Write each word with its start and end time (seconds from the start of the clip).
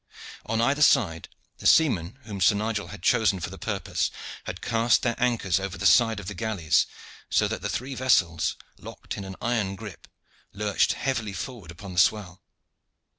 On 0.47 0.61
either 0.61 0.81
side 0.81 1.29
the 1.59 1.67
seamen 1.67 2.17
whom 2.23 2.41
Sir 2.41 2.55
Nigel 2.55 2.87
had 2.87 3.03
chosen 3.03 3.39
for 3.39 3.51
the 3.51 3.59
purpose 3.59 4.09
had 4.45 4.59
cast 4.59 5.03
their 5.03 5.13
anchors 5.21 5.59
over 5.59 5.77
the 5.77 5.85
side 5.85 6.19
of 6.19 6.25
the 6.25 6.33
galleys, 6.33 6.87
so 7.29 7.47
that 7.47 7.61
the 7.61 7.69
three 7.69 7.93
vessels, 7.93 8.55
locked 8.79 9.15
in 9.15 9.23
an 9.25 9.35
iron 9.43 9.75
grip, 9.75 10.07
lurched 10.53 10.93
heavily 10.93 11.33
forward 11.33 11.69
upon 11.69 11.93
the 11.93 11.99
swell. 11.99 12.41